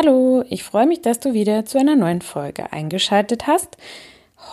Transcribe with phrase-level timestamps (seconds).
[0.00, 3.76] Hallo, ich freue mich, dass du wieder zu einer neuen Folge eingeschaltet hast.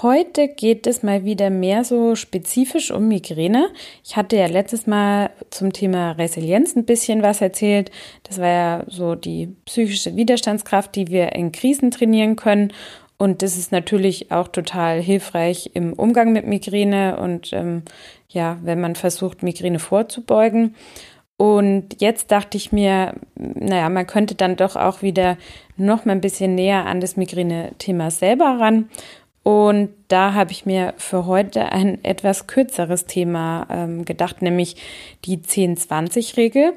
[0.01, 3.69] Heute geht es mal wieder mehr so spezifisch um Migräne.
[4.03, 7.91] Ich hatte ja letztes Mal zum Thema Resilienz ein bisschen was erzählt.
[8.23, 12.73] Das war ja so die psychische Widerstandskraft, die wir in Krisen trainieren können.
[13.17, 17.83] Und das ist natürlich auch total hilfreich im Umgang mit Migräne und ähm,
[18.29, 20.73] ja, wenn man versucht, Migräne vorzubeugen.
[21.37, 25.37] Und jetzt dachte ich mir, naja, man könnte dann doch auch wieder
[25.75, 28.89] noch mal ein bisschen näher an das Migräne-Thema selber ran.
[29.43, 34.77] Und da habe ich mir für heute ein etwas kürzeres Thema ähm, gedacht, nämlich
[35.25, 36.73] die 10-20-Regel.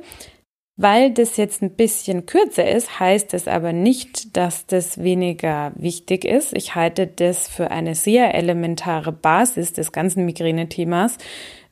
[0.81, 6.25] Weil das jetzt ein bisschen kürzer ist, heißt es aber nicht, dass das weniger wichtig
[6.25, 6.57] ist.
[6.57, 11.19] Ich halte das für eine sehr elementare Basis des ganzen Migräne-Themas,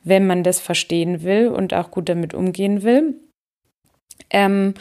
[0.03, 3.15] wenn man das verstehen will und auch gut damit umgehen will.
[4.29, 4.73] Ähm,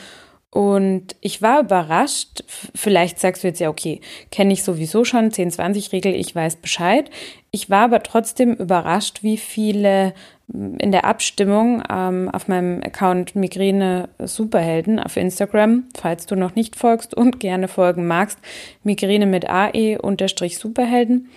[0.57, 2.43] und ich war überrascht,
[2.75, 7.11] vielleicht sagst du jetzt ja, okay, kenne ich sowieso schon, 10-20-Regel, ich weiß Bescheid.
[7.51, 10.15] Ich war aber trotzdem überrascht, wie viele
[10.47, 16.55] mm, in der Abstimmung ähm, auf meinem Account Migräne Superhelden auf Instagram, falls du noch
[16.55, 18.39] nicht folgst und gerne folgen magst,
[18.83, 21.29] Migräne mit AE unterstrich Superhelden,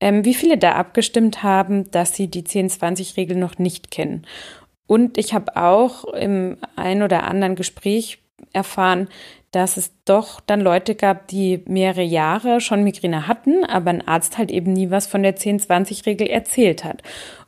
[0.00, 4.26] ähm, wie viele da abgestimmt haben, dass sie die 10-20-Regel noch nicht kennen.
[4.86, 8.18] Und ich habe auch im ein oder anderen Gespräch
[8.52, 9.08] erfahren,
[9.50, 14.36] dass es doch dann Leute gab, die mehrere Jahre schon Migräne hatten, aber ein Arzt
[14.36, 17.02] halt eben nie was von der 10-20-Regel erzählt hat.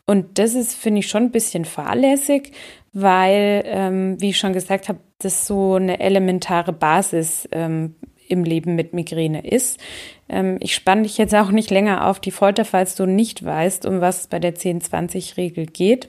[0.07, 2.53] Und das ist, finde ich, schon ein bisschen fahrlässig,
[2.93, 7.97] weil, ähm, wie ich schon gesagt habe, das so eine elementare Basis ähm,
[8.29, 9.81] im Leben mit Migräne ist.
[10.29, 13.87] Ähm, ich spanne dich jetzt auch nicht länger auf die Folter, falls du nicht weißt,
[13.87, 16.09] um was es bei der 10-20-Regel geht.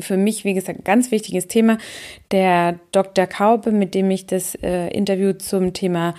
[0.00, 1.78] Für mich, wie gesagt, ein ganz wichtiges Thema.
[2.30, 3.26] Der Dr.
[3.26, 6.14] Kaube, mit dem ich das äh, Interview zum Thema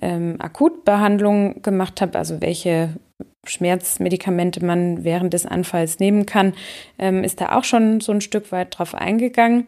[0.00, 2.90] ähm, Akutbehandlung gemacht habe, also welche
[3.44, 6.54] Schmerzmedikamente man während des Anfalls nehmen kann,
[6.98, 9.66] ähm, ist da auch schon so ein Stück weit drauf eingegangen.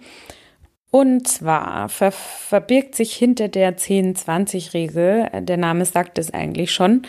[0.91, 7.03] Und zwar ver verbirgt sich hinter der 10-20-Regel, der Name sagt es eigentlich schon,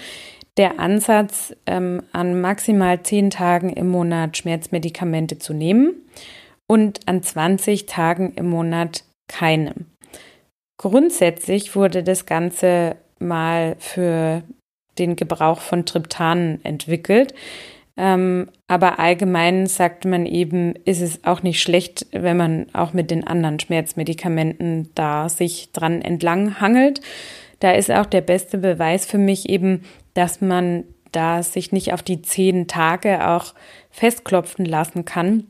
[0.58, 5.94] der Ansatz, ähm, an maximal 10 Tagen im Monat Schmerzmedikamente zu nehmen
[6.68, 9.74] und an 20 Tagen im Monat keine.
[10.78, 14.44] Grundsätzlich wurde das Ganze mal für
[14.98, 17.34] den Gebrauch von Triptanen entwickelt.
[18.02, 23.12] Ähm, aber allgemein sagt man eben, ist es auch nicht schlecht, wenn man auch mit
[23.12, 27.02] den anderen Schmerzmedikamenten da sich dran entlang hangelt.
[27.60, 29.82] Da ist auch der beste Beweis für mich eben,
[30.14, 33.54] dass man da sich nicht auf die zehn Tage auch
[33.90, 35.48] festklopfen lassen kann,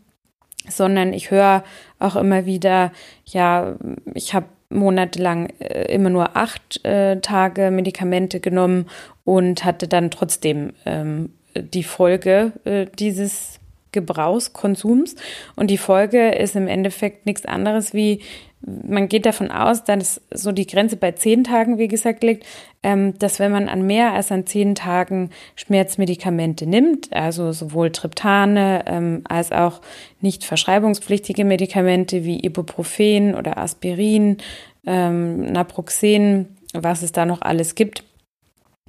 [0.68, 1.64] sondern ich höre
[2.00, 2.92] auch immer wieder,
[3.26, 3.76] ja,
[4.16, 8.88] ich habe monatelang äh, immer nur acht äh, Tage Medikamente genommen
[9.24, 13.60] und hatte dann trotzdem ähm, die Folge äh, dieses
[13.92, 15.16] Gebrauchs, Konsums.
[15.56, 18.22] Und die Folge ist im Endeffekt nichts anderes wie,
[18.62, 22.46] man geht davon aus, dass so die Grenze bei zehn Tagen, wie gesagt, liegt,
[22.84, 28.84] ähm, dass wenn man an mehr als an zehn Tagen Schmerzmedikamente nimmt, also sowohl Triptane
[28.86, 29.82] ähm, als auch
[30.20, 34.38] nicht verschreibungspflichtige Medikamente wie Ibuprofen oder Aspirin,
[34.86, 38.04] ähm, Naproxen, was es da noch alles gibt,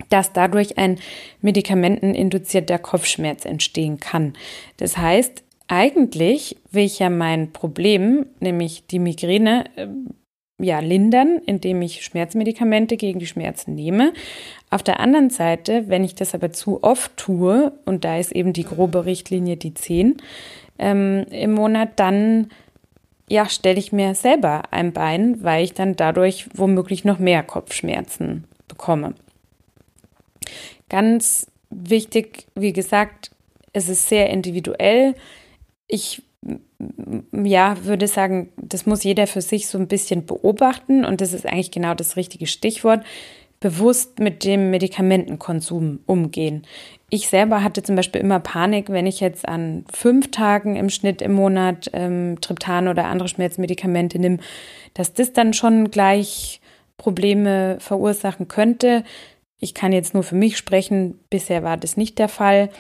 [0.09, 0.99] dass dadurch ein
[1.41, 4.35] medikamenteninduzierter Kopfschmerz entstehen kann.
[4.77, 10.09] Das heißt, eigentlich will ich ja mein Problem, nämlich die Migräne, ähm,
[10.63, 14.13] ja, lindern, indem ich Schmerzmedikamente gegen die Schmerzen nehme.
[14.69, 18.53] Auf der anderen Seite, wenn ich das aber zu oft tue, und da ist eben
[18.53, 20.19] die grobe Richtlinie die 10
[20.79, 22.51] ähm, im Monat, dann
[23.29, 28.45] ja, stelle ich mir selber ein Bein, weil ich dann dadurch womöglich noch mehr Kopfschmerzen
[28.67, 29.15] bekomme.
[30.91, 33.31] Ganz wichtig, wie gesagt,
[33.73, 35.15] es ist sehr individuell.
[35.87, 36.23] Ich
[37.33, 41.47] ja, würde sagen, das muss jeder für sich so ein bisschen beobachten und das ist
[41.47, 43.05] eigentlich genau das richtige Stichwort.
[43.61, 46.67] Bewusst mit dem Medikamentenkonsum umgehen.
[47.11, 51.21] Ich selber hatte zum Beispiel immer Panik, wenn ich jetzt an fünf Tagen im Schnitt
[51.21, 54.39] im Monat ähm, Triptan oder andere Schmerzmedikamente nehme,
[54.95, 56.63] dass das dann schon gleich
[56.97, 59.05] Probleme verursachen könnte.
[59.61, 62.71] Ich kann jetzt nur für mich sprechen, bisher war das nicht der Fall.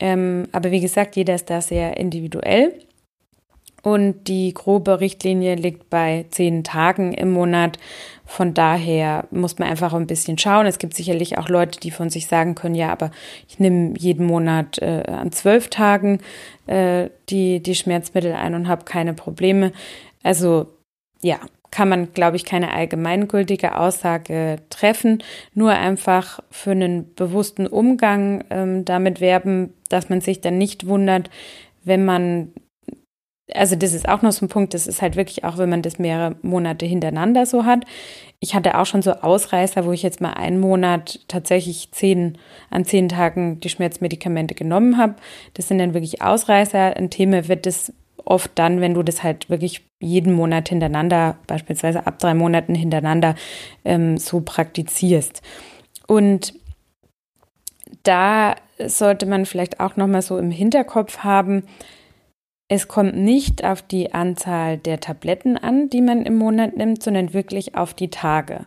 [0.00, 2.72] Ähm, aber wie gesagt, jeder ist da sehr individuell.
[3.82, 7.78] Und die grobe Richtlinie liegt bei zehn Tagen im Monat.
[8.24, 10.66] Von daher muss man einfach ein bisschen schauen.
[10.66, 13.10] Es gibt sicherlich auch Leute, die von sich sagen können, ja, aber
[13.48, 16.20] ich nehme jeden Monat äh, an zwölf Tagen
[16.66, 19.72] äh, die, die Schmerzmittel ein und habe keine Probleme.
[20.22, 20.68] Also
[21.20, 21.40] ja,
[21.72, 25.24] kann man, glaube ich, keine allgemeingültige Aussage treffen,
[25.54, 31.30] nur einfach für einen bewussten Umgang ähm, damit werben, dass man sich dann nicht wundert,
[31.82, 32.52] wenn man
[33.54, 35.82] also das ist auch noch so ein Punkt, das ist halt wirklich auch, wenn man
[35.82, 37.84] das mehrere Monate hintereinander so hat.
[38.40, 42.38] Ich hatte auch schon so Ausreißer, wo ich jetzt mal einen Monat tatsächlich zehn,
[42.70, 45.16] an zehn Tagen die Schmerzmedikamente genommen habe.
[45.54, 46.96] Das sind dann wirklich Ausreißer.
[46.96, 47.92] Ein Thema wird das
[48.24, 53.34] oft dann, wenn du das halt wirklich jeden Monat hintereinander, beispielsweise ab drei Monaten hintereinander,
[53.84, 55.42] ähm, so praktizierst.
[56.06, 56.54] Und
[58.02, 61.64] da sollte man vielleicht auch nochmal so im Hinterkopf haben,
[62.68, 67.34] es kommt nicht auf die Anzahl der Tabletten an, die man im Monat nimmt, sondern
[67.34, 68.64] wirklich auf die Tage.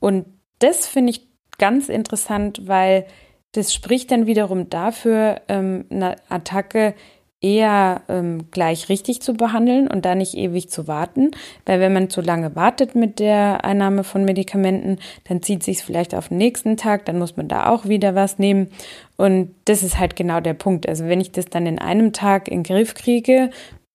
[0.00, 0.26] Und
[0.58, 3.06] das finde ich ganz interessant, weil
[3.52, 6.94] das spricht dann wiederum dafür, ähm, eine Attacke
[7.40, 11.30] eher ähm, gleich richtig zu behandeln und da nicht ewig zu warten,
[11.64, 16.14] weil wenn man zu lange wartet mit der Einnahme von Medikamenten, dann zieht sich vielleicht
[16.14, 18.68] auf den nächsten Tag, dann muss man da auch wieder was nehmen
[19.16, 20.86] und das ist halt genau der Punkt.
[20.86, 23.50] Also wenn ich das dann in einem Tag in den Griff kriege,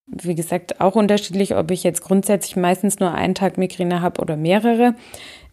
[0.08, 4.38] wie gesagt auch unterschiedlich, ob ich jetzt grundsätzlich meistens nur einen Tag Migräne habe oder
[4.38, 4.96] mehrere,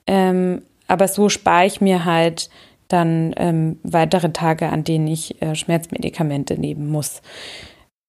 [0.06, 2.48] ähm, aber so spare ich mir halt
[2.88, 7.22] dann ähm, weitere Tage, an denen ich äh, Schmerzmedikamente nehmen muss.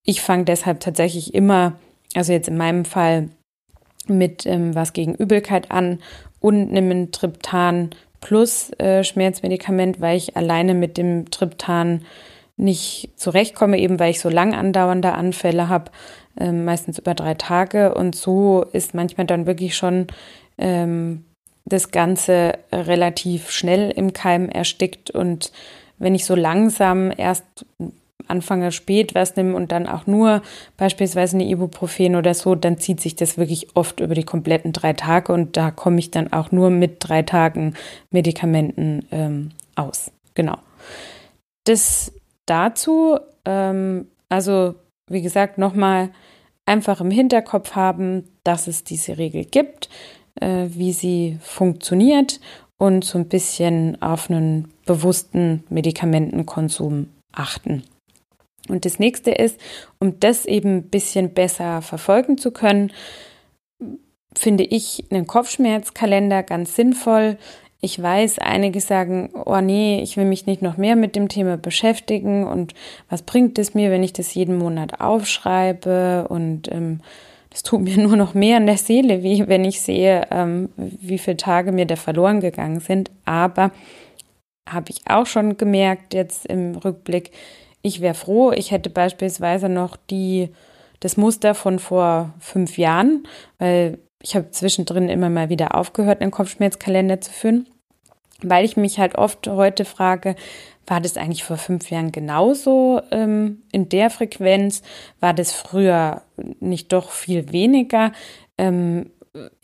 [0.05, 1.73] Ich fange deshalb tatsächlich immer,
[2.13, 3.29] also jetzt in meinem Fall,
[4.07, 6.00] mit ähm, was gegen Übelkeit an
[6.39, 12.01] und nehme Triptan plus äh, Schmerzmedikament, weil ich alleine mit dem Triptan
[12.55, 15.91] nicht zurechtkomme, eben weil ich so lang andauernde Anfälle habe,
[16.38, 17.95] äh, meistens über drei Tage.
[17.95, 20.07] Und so ist manchmal dann wirklich schon
[20.57, 21.25] ähm,
[21.65, 25.11] das Ganze relativ schnell im Keim erstickt.
[25.11, 25.51] Und
[25.97, 27.65] wenn ich so langsam erst
[28.28, 30.42] anfange spät was nehme und dann auch nur
[30.78, 34.94] beispielsweise eine Ibuprofen oder so, dann zieht sich das wirklich oft über die kompletten drei
[34.94, 37.74] Tage und da komme ich dann auch nur mit drei Tagen
[38.12, 40.12] Medikamenten ähm, aus.
[40.34, 40.58] Genau.
[41.66, 42.12] Das
[42.46, 44.75] dazu, ähm, also
[45.10, 46.10] wie gesagt, nochmal
[46.66, 49.90] einfach im Hinterkopf haben, dass es diese Regel gibt,
[50.40, 52.40] äh, wie sie funktioniert
[52.78, 57.84] und so ein bisschen auf einen bewussten Medikamentenkonsum achten.
[58.69, 59.60] Und das nächste ist,
[60.00, 62.92] um das eben ein bisschen besser verfolgen zu können,
[64.36, 67.38] finde ich einen Kopfschmerzkalender ganz sinnvoll.
[67.81, 71.57] Ich weiß, einige sagen, oh nee, ich will mich nicht noch mehr mit dem Thema
[71.57, 72.74] beschäftigen und
[73.10, 77.01] was bringt es mir, wenn ich das jeden Monat aufschreibe und ähm,
[77.50, 81.18] das tut mir nur noch mehr in der Seele, wie wenn ich sehe, ähm, wie
[81.18, 83.12] viele Tage mir da verloren gegangen sind.
[83.25, 83.71] Aber
[84.68, 87.31] habe ich auch schon gemerkt jetzt im Rückblick,
[87.83, 90.50] ich wäre froh, ich hätte beispielsweise noch die,
[91.01, 93.27] das Muster von vor fünf Jahren,
[93.59, 97.68] weil ich habe zwischendrin immer mal wieder aufgehört, einen Kopfschmerzkalender zu führen,
[98.41, 100.35] weil ich mich halt oft heute frage,
[100.88, 104.81] war das eigentlich vor fünf Jahren genauso ähm, in der Frequenz?
[105.19, 106.24] War das früher
[106.59, 108.12] nicht doch viel weniger?
[108.57, 109.12] Ähm,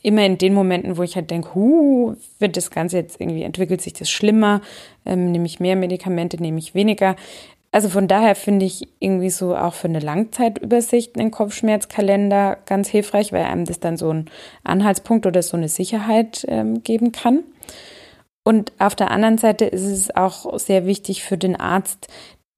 [0.01, 3.81] immer in den Momenten, wo ich halt denke, hu, wird das Ganze jetzt irgendwie, entwickelt
[3.81, 4.61] sich das schlimmer,
[5.05, 7.15] ähm, nehme ich mehr Medikamente, nehme ich weniger,
[7.71, 13.31] also von daher finde ich irgendwie so auch für eine Langzeitübersicht einen Kopfschmerzkalender ganz hilfreich,
[13.31, 14.29] weil einem das dann so einen
[14.63, 17.43] Anhaltspunkt oder so eine Sicherheit ähm, geben kann.
[18.43, 22.07] Und auf der anderen Seite ist es auch sehr wichtig für den Arzt,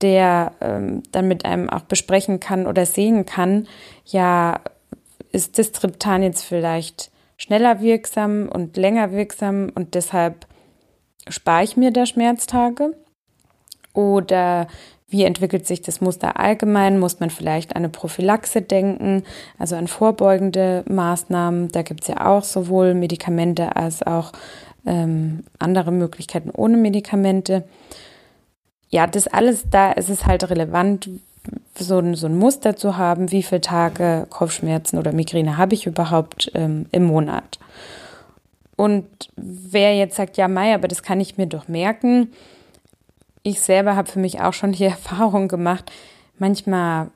[0.01, 3.67] der ähm, dann mit einem auch besprechen kann oder sehen kann,
[4.05, 4.62] ja,
[5.31, 10.47] ist das Triptan jetzt vielleicht schneller wirksam und länger wirksam und deshalb
[11.27, 12.95] spare ich mir da Schmerztage?
[13.93, 14.67] Oder
[15.12, 16.98] wie entwickelt sich das Muster allgemein?
[16.98, 19.24] Muss man vielleicht an eine Prophylaxe denken,
[19.60, 21.68] also an vorbeugende Maßnahmen?
[21.68, 24.32] Da gibt es ja auch sowohl Medikamente als auch
[24.86, 27.65] ähm, andere Möglichkeiten ohne Medikamente.
[28.89, 31.10] Ja, das alles, da ist es halt relevant,
[31.77, 35.88] so ein, so ein Muster zu haben, wie viele Tage Kopfschmerzen oder Migräne habe ich
[35.88, 37.60] überhaupt ähm, im Monat.
[38.75, 42.32] Und wer jetzt sagt, ja, Mai, aber das kann ich mir doch merken,
[43.43, 45.91] ich selber habe für mich auch schon die Erfahrung gemacht,
[46.38, 47.12] manchmal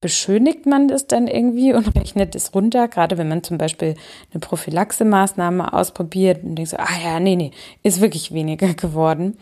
[0.00, 3.94] beschönigt man das dann irgendwie und rechnet es runter, gerade wenn man zum Beispiel
[4.32, 7.52] eine Prophylaxe-Maßnahme ausprobiert und denkt so, ah ja, nee, nee,
[7.82, 9.38] ist wirklich weniger geworden.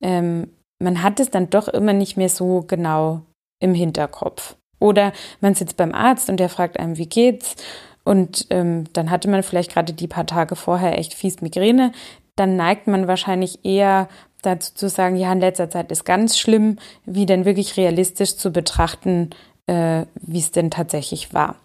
[0.00, 3.22] Ähm, man hat es dann doch immer nicht mehr so genau
[3.60, 4.56] im Hinterkopf.
[4.78, 7.56] Oder man sitzt beim Arzt und der fragt einem, wie geht's?
[8.04, 11.92] Und ähm, dann hatte man vielleicht gerade die paar Tage vorher echt fies Migräne.
[12.36, 14.08] Dann neigt man wahrscheinlich eher
[14.42, 18.52] dazu zu sagen, ja, in letzter Zeit ist ganz schlimm, wie denn wirklich realistisch zu
[18.52, 19.30] betrachten,
[19.66, 21.56] äh, wie es denn tatsächlich war.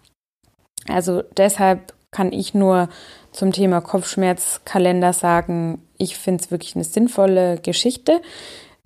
[0.88, 2.88] Also deshalb kann ich nur
[3.30, 8.20] zum Thema Kopfschmerzkalender sagen, ich finde es wirklich eine sinnvolle Geschichte.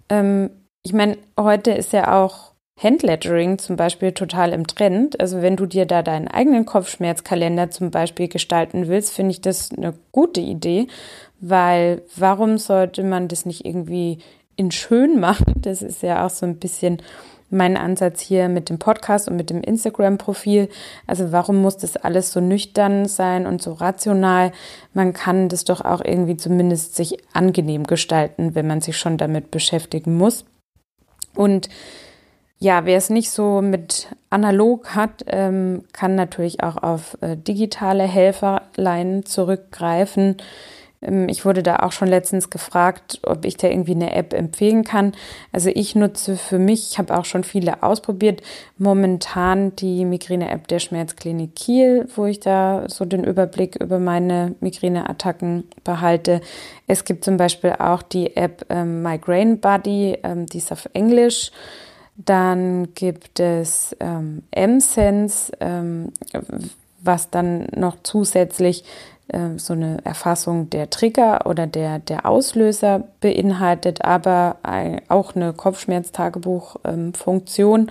[0.08, 0.50] Ähm,
[0.82, 5.18] ich meine, heute ist ja auch Handlettering zum Beispiel total im Trend.
[5.18, 9.70] Also wenn du dir da deinen eigenen Kopfschmerzkalender zum Beispiel gestalten willst, finde ich das
[9.72, 10.88] eine gute Idee,
[11.40, 14.18] weil warum sollte man das nicht irgendwie
[14.56, 15.54] in schön machen?
[15.66, 16.98] Das ist ja auch so ein bisschen
[17.48, 20.68] mein Ansatz hier mit dem Podcast und mit dem Instagram-Profil.
[21.06, 24.52] Also warum muss das alles so nüchtern sein und so rational?
[24.94, 29.50] Man kann das doch auch irgendwie zumindest sich angenehm gestalten, wenn man sich schon damit
[29.50, 30.44] beschäftigen muss.
[31.34, 31.68] Und
[32.58, 38.04] ja, wer es nicht so mit analog hat, ähm, kann natürlich auch auf äh, digitale
[38.04, 40.36] Helferlein zurückgreifen.
[41.02, 44.84] Ähm, ich wurde da auch schon letztens gefragt, ob ich da irgendwie eine App empfehlen
[44.84, 45.12] kann.
[45.52, 48.42] Also ich nutze für mich, ich habe auch schon viele ausprobiert,
[48.78, 55.64] momentan die Migräne-App der Schmerzklinik Kiel, wo ich da so den Überblick über meine Migräneattacken
[55.84, 56.40] behalte.
[56.86, 61.50] Es gibt zum Beispiel auch die App ähm, Migraine Buddy, ähm, die ist auf Englisch.
[62.16, 66.12] Dann gibt es ähm, M-Sense, ähm,
[67.02, 68.84] was dann noch zusätzlich
[69.28, 74.56] äh, so eine Erfassung der Trigger oder der, der Auslöser beinhaltet, aber
[75.08, 77.80] auch eine Kopfschmerztagebuch-Funktion.
[77.80, 77.90] Ähm,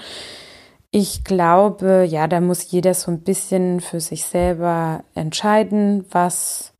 [0.91, 6.71] ich glaube, ja, da muss jeder so ein bisschen für sich selber entscheiden, was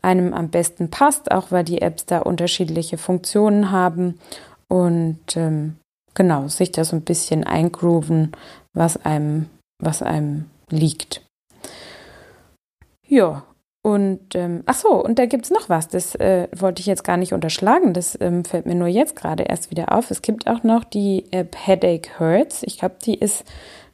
[0.00, 4.18] einem am besten passt, auch weil die Apps da unterschiedliche Funktionen haben
[4.68, 5.76] und ähm,
[6.14, 8.32] genau sich da so ein bisschen eingrooven,
[8.74, 11.22] was einem, was einem liegt.
[13.06, 13.44] Ja,
[13.82, 17.16] und ähm, ach so, und da gibt's noch was, das äh, wollte ich jetzt gar
[17.16, 20.12] nicht unterschlagen, das ähm, fällt mir nur jetzt gerade erst wieder auf.
[20.12, 22.62] Es gibt auch noch die App Headache Hurts.
[22.62, 23.44] Ich glaube, die ist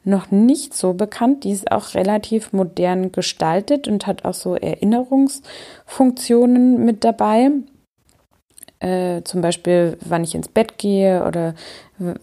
[0.05, 1.45] noch nicht so bekannt.
[1.45, 7.49] Die ist auch relativ modern gestaltet und hat auch so Erinnerungsfunktionen mit dabei.
[8.80, 11.54] Äh, zum Beispiel, wann ich ins Bett gehe oder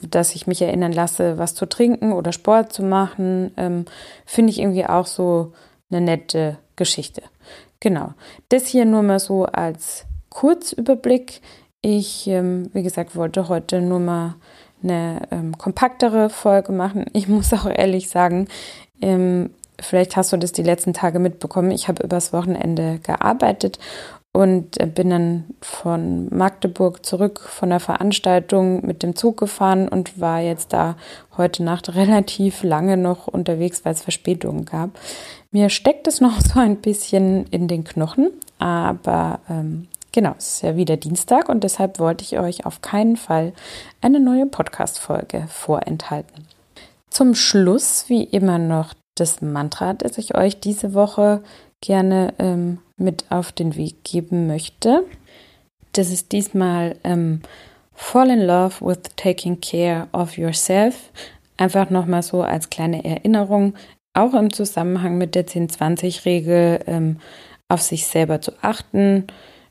[0.02, 3.86] dass ich mich erinnern lasse, was zu trinken oder Sport zu machen, ähm,
[4.26, 5.54] finde ich irgendwie auch so
[5.92, 7.24] eine nette Geschichte.
[7.80, 8.14] Genau.
[8.50, 11.42] Das hier nur mal so als Kurzüberblick.
[11.82, 14.36] Ich, ähm, wie gesagt, wollte heute nur mal
[14.82, 17.06] eine ähm, kompaktere Folge machen.
[17.14, 18.48] Ich muss auch ehrlich sagen,
[19.02, 21.72] ähm, vielleicht hast du das die letzten Tage mitbekommen.
[21.72, 23.80] Ich habe übers Wochenende gearbeitet
[24.36, 30.20] und äh, bin dann von Magdeburg zurück von der Veranstaltung mit dem Zug gefahren und
[30.20, 30.98] war jetzt da
[31.38, 34.90] heute Nacht relativ lange noch unterwegs, weil es Verspätungen gab.
[35.52, 40.64] Mir steckt es noch so ein bisschen in den Knochen, aber ähm, genau, es ist
[40.64, 43.54] ja wieder Dienstag und deshalb wollte ich euch auf keinen Fall
[44.02, 46.46] eine neue Podcast-Folge vorenthalten.
[47.10, 51.42] Zum Schluss, wie immer, noch das Mantra, das ich euch diese Woche
[51.80, 55.06] gerne ähm, mit auf den Weg geben möchte.
[55.94, 57.42] Das ist diesmal ähm,
[57.94, 61.12] Fall in Love with Taking Care of Yourself.
[61.58, 63.76] Einfach nochmal so als kleine Erinnerung,
[64.14, 67.20] auch im Zusammenhang mit der 10-20-Regel ähm,
[67.70, 69.28] auf sich selber zu achten,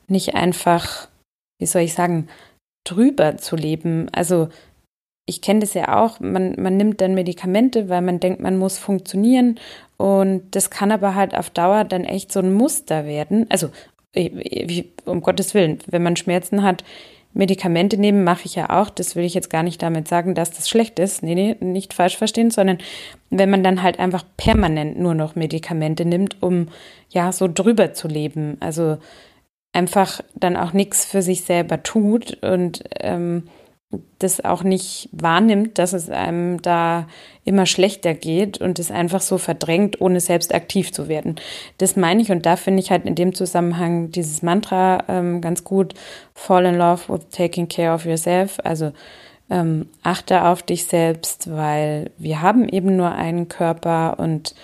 [0.07, 1.07] nicht einfach,
[1.59, 2.27] wie soll ich sagen,
[2.83, 4.07] drüber zu leben.
[4.11, 4.49] Also
[5.25, 8.77] ich kenne das ja auch, man, man nimmt dann Medikamente, weil man denkt, man muss
[8.77, 9.59] funktionieren
[9.97, 13.47] und das kann aber halt auf Dauer dann echt so ein Muster werden.
[13.49, 13.69] Also
[15.05, 16.83] um Gottes Willen, wenn man Schmerzen hat,
[17.33, 18.89] Medikamente nehmen mache ich ja auch.
[18.89, 21.21] Das will ich jetzt gar nicht damit sagen, dass das schlecht ist.
[21.21, 22.77] Nee, nee, nicht falsch verstehen, sondern
[23.29, 26.69] wenn man dann halt einfach permanent nur noch Medikamente nimmt, um
[27.09, 28.55] ja so drüber zu leben.
[28.61, 28.99] Also
[29.73, 33.43] einfach dann auch nichts für sich selber tut und ähm,
[34.19, 37.07] das auch nicht wahrnimmt, dass es einem da
[37.43, 41.35] immer schlechter geht und es einfach so verdrängt, ohne selbst aktiv zu werden.
[41.77, 45.63] Das meine ich und da finde ich halt in dem Zusammenhang dieses Mantra ähm, ganz
[45.63, 45.93] gut,
[46.33, 48.91] fall in love with taking care of yourself, also
[49.49, 54.55] ähm, achte auf dich selbst, weil wir haben eben nur einen Körper und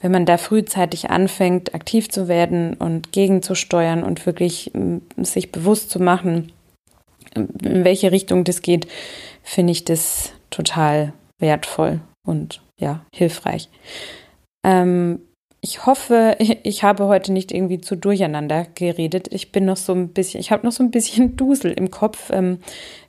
[0.00, 4.70] wenn man da frühzeitig anfängt, aktiv zu werden und gegenzusteuern und wirklich
[5.16, 6.52] sich bewusst zu machen,
[7.34, 8.86] in welche Richtung das geht,
[9.42, 13.68] finde ich das total wertvoll und ja, hilfreich.
[14.64, 15.20] Ähm,
[15.60, 19.28] ich hoffe, ich habe heute nicht irgendwie zu durcheinander geredet.
[19.32, 22.30] Ich bin noch so ein bisschen, ich habe noch so ein bisschen Dusel im Kopf.
[22.30, 22.58] Ähm,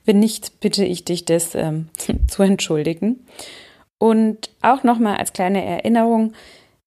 [0.06, 1.90] wenn nicht, bitte ich dich, das ähm,
[2.28, 3.26] zu entschuldigen.
[3.98, 6.34] Und auch nochmal als kleine Erinnerung,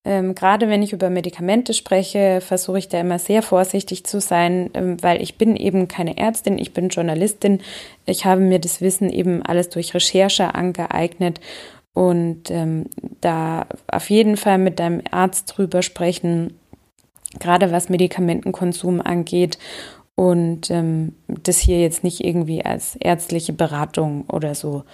[0.05, 4.71] ähm, gerade wenn ich über Medikamente spreche, versuche ich da immer sehr vorsichtig zu sein,
[4.75, 7.61] ähm, weil ich bin eben keine Ärztin, ich bin Journalistin.
[8.05, 11.41] Ich habe mir das Wissen eben alles durch Recherche angeeignet
[11.95, 12.87] und ähm,
[13.21, 16.59] da auf jeden Fall mit deinem Arzt drüber sprechen,
[17.39, 19.57] gerade was Medikamentenkonsum angeht
[20.15, 24.85] und ähm, das hier jetzt nicht irgendwie als ärztliche Beratung oder so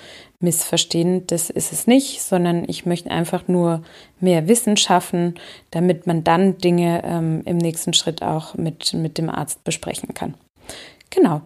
[0.40, 1.26] missverstehen.
[1.26, 3.82] Das ist es nicht, sondern ich möchte einfach nur
[4.20, 5.34] mehr Wissen schaffen,
[5.70, 10.34] damit man dann Dinge ähm, im nächsten Schritt auch mit, mit dem Arzt besprechen kann.
[11.10, 11.42] Genau.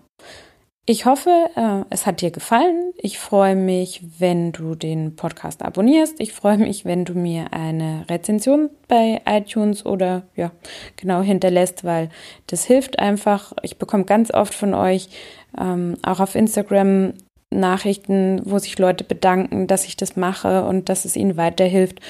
[0.84, 2.92] Ich hoffe, äh, es hat dir gefallen.
[2.96, 6.18] Ich freue mich, wenn du den Podcast abonnierst.
[6.18, 10.50] Ich freue mich, wenn du mir eine Rezension bei iTunes oder ja,
[10.96, 12.08] genau hinterlässt, weil
[12.48, 13.52] das hilft einfach.
[13.62, 15.08] Ich bekomme ganz oft von euch
[15.56, 17.14] ähm, auch auf Instagram
[17.50, 22.00] Nachrichten, wo sich Leute bedanken, dass ich das mache und dass es ihnen weiterhilft.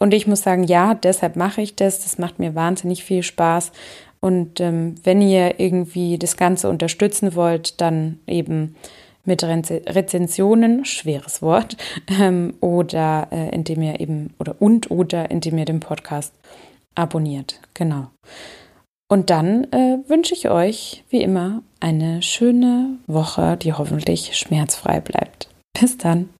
[0.00, 2.02] Und ich muss sagen, ja, deshalb mache ich das.
[2.02, 3.70] Das macht mir wahnsinnig viel Spaß.
[4.24, 8.74] Und ähm, wenn ihr irgendwie das Ganze unterstützen wollt, dann eben
[9.26, 11.76] mit Rezensionen, schweres Wort,
[12.18, 16.32] ähm, oder äh, indem ihr eben, oder und oder indem ihr den Podcast
[16.94, 17.60] abonniert.
[17.74, 18.06] Genau.
[19.08, 25.50] Und dann äh, wünsche ich euch, wie immer, eine schöne Woche, die hoffentlich schmerzfrei bleibt.
[25.78, 26.30] Bis dann.